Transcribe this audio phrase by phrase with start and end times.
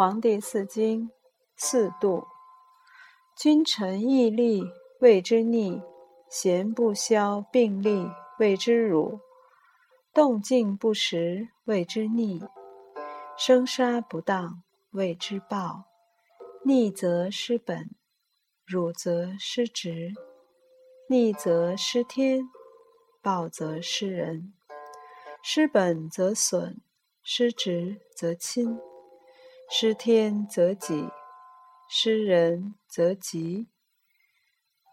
[0.00, 1.10] 黄帝四经
[1.58, 2.26] 四度，
[3.36, 4.64] 君臣义利，
[5.00, 5.82] 谓之逆；
[6.30, 9.20] 贤不肖，并立，谓之辱；
[10.14, 12.40] 动静不时，谓之逆；
[13.36, 15.84] 生杀不当，谓之暴。
[16.64, 17.90] 逆则失本，
[18.64, 20.14] 辱则失职；
[21.10, 22.48] 逆则失天，
[23.20, 24.54] 暴则失人。
[25.42, 26.80] 失本则损，
[27.22, 28.80] 失职则亲。
[29.72, 31.08] 失天则己，
[31.88, 33.68] 失人则吉。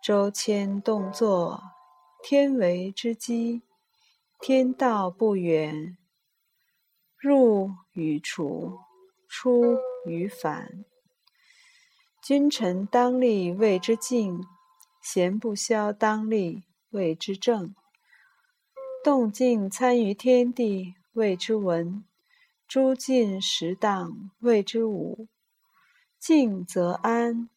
[0.04, 1.64] 周迁动作，
[2.24, 3.64] 天为之机。
[4.40, 5.98] 天道不远，
[7.18, 8.78] 入与处，
[9.28, 10.86] 出与反。
[12.22, 14.44] 君臣当立，谓之敬；
[15.02, 17.74] 贤不肖，当立，谓之正。
[19.04, 22.06] 动静参于天地，谓之文。
[22.68, 25.30] 诸尽时当，谓之武。
[26.20, 27.50] 静则安，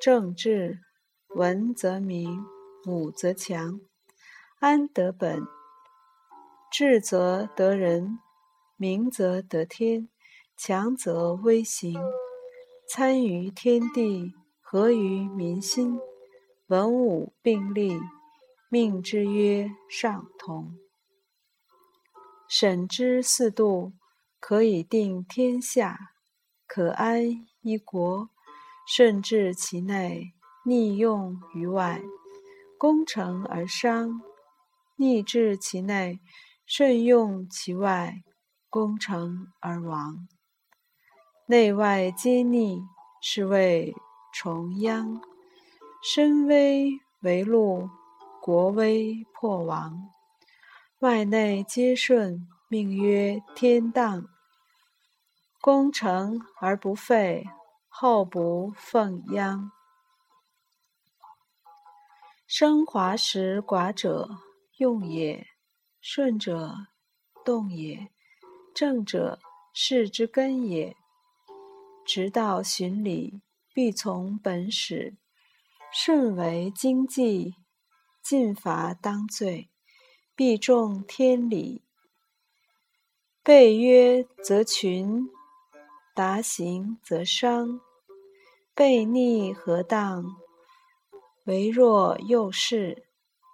[0.00, 0.78] 正治；
[1.34, 2.44] 文则明，
[2.86, 3.80] 武则强。
[4.60, 5.42] 安得本，
[6.70, 8.20] 治则得人，
[8.76, 10.08] 明则得天，
[10.56, 12.00] 强则威行。
[12.88, 15.98] 参于天地，合于民心。
[16.68, 17.98] 文武并立，
[18.68, 20.78] 命之曰上同。
[22.48, 23.92] 审之四度。
[24.46, 25.98] 可以定天下，
[26.66, 27.22] 可安
[27.62, 28.28] 一国，
[28.86, 30.34] 顺治其内，
[30.66, 32.02] 逆用于外，
[32.76, 34.20] 攻城而伤；
[34.96, 36.20] 逆治其内，
[36.66, 38.22] 顺用其外，
[38.68, 40.28] 攻城而亡。
[41.46, 42.82] 内外皆逆，
[43.22, 43.94] 是谓
[44.30, 45.22] 重殃。
[46.02, 46.90] 身危
[47.22, 47.88] 为禄，
[48.42, 50.10] 国危破亡；
[50.98, 54.28] 外内皆顺，命曰天荡。
[55.64, 57.42] 功成而不废，
[57.88, 59.72] 后不奉殃。
[62.46, 64.28] 生华时寡者，
[64.76, 65.46] 用也；
[66.02, 66.74] 顺者，
[67.46, 68.10] 动也；
[68.74, 69.38] 正者，
[69.72, 70.94] 事之根也。
[72.04, 73.40] 直道循理，
[73.72, 75.16] 必从本始；
[75.90, 77.54] 顺为经济，
[78.22, 79.70] 进伐当罪，
[80.36, 81.82] 必重天理。
[83.42, 85.30] 背约则群。
[86.14, 87.80] 达行则伤，
[88.76, 90.36] 悖逆何当？
[91.46, 93.04] 唯若幼士，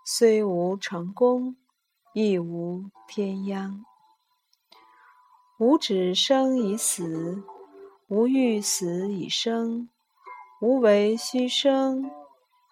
[0.04, 1.56] 虽无成功，
[2.12, 3.82] 亦无天殃。
[5.58, 7.42] 吾止生以死，
[8.08, 9.88] 吾欲死以生。
[10.60, 12.10] 吾为虚生，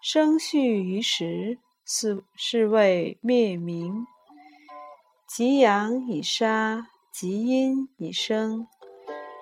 [0.02, 4.06] 生续于时，是是谓灭明。
[5.26, 8.68] 极阳以杀，极阴以生。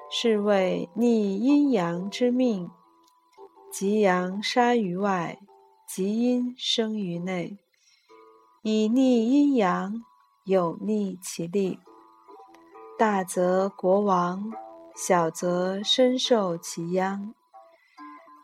[0.09, 2.71] 是谓逆阴阳之命，
[3.73, 5.39] 极阳杀于外，
[5.87, 7.59] 极阴生于内。
[8.63, 10.03] 以逆阴阳，
[10.45, 11.81] 有逆其力。
[12.97, 14.53] 大则国亡，
[14.95, 17.35] 小则身受其殃。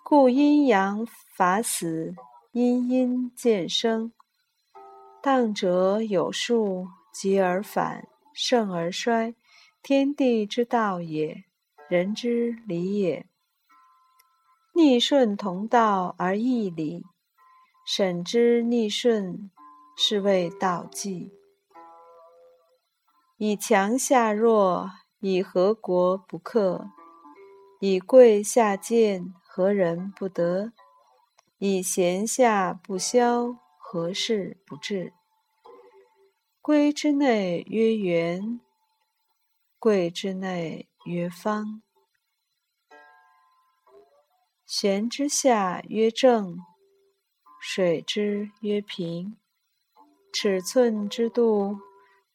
[0.03, 1.06] 故阴阳
[1.37, 2.15] 法死，
[2.51, 4.12] 阴阴渐生。
[5.22, 9.34] 当者有数，极而反，盛而衰，
[9.81, 11.45] 天地之道也。
[11.92, 13.26] 人之理也，
[14.72, 17.04] 逆顺同道而异理，
[17.84, 19.50] 审之逆顺，
[19.94, 21.34] 是谓道纪。
[23.36, 26.86] 以强下弱，以和国不克；
[27.78, 30.72] 以贵下贱，何人不得？
[31.59, 35.12] 以贤下不肖，何事不治？
[36.62, 38.59] 规之内曰圆，
[39.78, 40.88] 贵之内。
[41.05, 41.83] 曰方，
[44.65, 46.59] 玄之下曰正，
[47.61, 49.37] 水之曰平，
[50.33, 51.81] 尺寸之度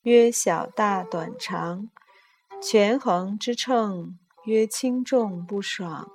[0.02, 1.90] 曰小大短长，
[2.62, 6.12] 权衡之秤曰轻重不爽，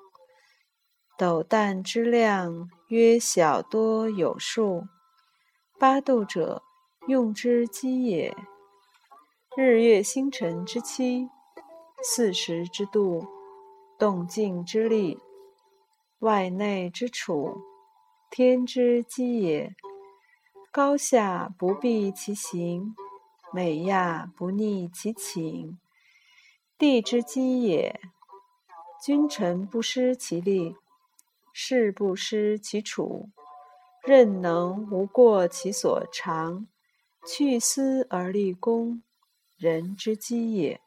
[1.16, 4.86] 斗担之量曰小多有数。
[5.78, 6.62] 八度者，
[7.08, 8.36] 用之基也。
[9.56, 11.30] 日月星辰之期。
[12.04, 13.24] 四时之度，
[13.96, 15.20] 动静之力，
[16.18, 17.62] 外内之处，
[18.28, 19.74] 天之基也。
[20.72, 22.96] 高下不避其行，
[23.52, 25.78] 美亚不逆其请，
[26.76, 28.00] 地之基也。
[29.00, 30.74] 君臣不失其力，
[31.52, 33.28] 事不失其处，
[34.02, 36.66] 任能无过其所长，
[37.26, 39.02] 去私而立公，
[39.56, 40.80] 人之基也。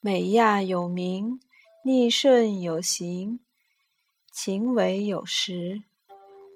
[0.00, 1.40] 美亚有名，
[1.84, 3.40] 逆顺有行，
[4.32, 5.82] 勤为有时。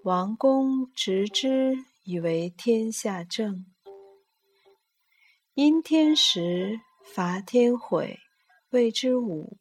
[0.04, 3.66] 王公执之以为天下正。
[5.54, 8.20] 因天时，伐天悔，
[8.70, 9.56] 谓之武。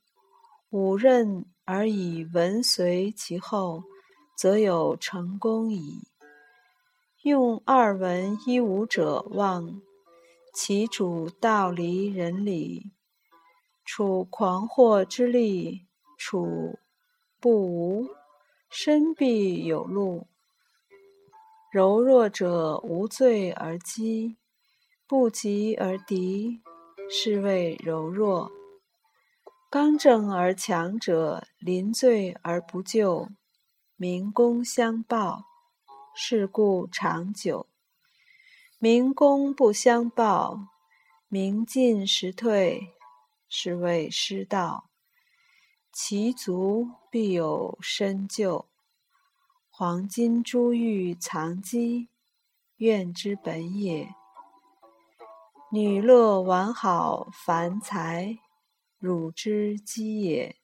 [0.69, 3.83] 武任而以文随其后，
[4.37, 6.01] 则有成功矣。
[7.23, 9.81] 用二文一武者望，
[10.53, 12.91] 其主道离人理，
[13.83, 15.85] 处狂惑之力，
[16.17, 16.79] 处
[17.39, 18.09] 不无，
[18.69, 20.27] 身必有路。
[21.71, 24.37] 柔弱者无罪而击，
[25.07, 26.61] 不及而敌，
[27.09, 28.51] 是谓柔弱；
[29.69, 33.29] 刚正而强者，临罪而不救，
[33.95, 35.45] 明公相报。
[36.13, 37.67] 是故长久，
[38.79, 40.67] 民公不相报，
[41.29, 42.93] 民进时退，
[43.53, 44.89] 是谓失道。
[45.91, 48.69] 其足必有深究。
[49.69, 52.07] 黄金珠玉藏积，
[52.77, 54.15] 怨之本也。
[55.69, 58.39] 女乐完好凡才，
[58.97, 60.55] 辱之基也。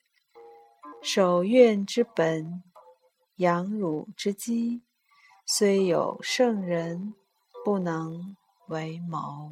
[1.02, 2.64] 守怨之本，
[3.36, 4.82] 养辱之基。
[5.46, 7.14] 虽有圣人，
[7.66, 8.38] 不能
[8.68, 9.52] 为谋。